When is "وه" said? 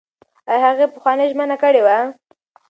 1.85-1.97